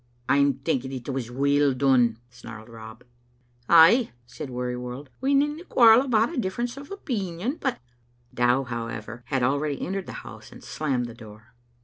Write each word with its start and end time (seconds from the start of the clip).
"I'm 0.29 0.55
thinking 0.55 0.91
it 0.91 1.07
was 1.09 1.29
weel 1.29 1.75
dune," 1.75 2.17
snarled 2.31 2.69
Rob. 2.69 3.03
"Ay," 3.69 4.09
said 4.25 4.49
Wearyworld, 4.49 5.09
"we 5.21 5.35
needna 5.35 5.63
quarrel 5.63 6.01
about 6.01 6.33
a 6.33 6.37
difference 6.37 6.75
o' 6.75 6.81
opeenion; 6.85 7.59
but, 7.59 7.73
Rob" 7.73 7.79
Dow, 8.33 8.63
however, 8.63 9.21
had 9.27 9.43
already 9.43 9.79
entered 9.79 10.07
the 10.07 10.13
house 10.25 10.51
and 10.51 10.63
slammed 10.63 11.05
the 11.05 11.13
door. 11.13 11.53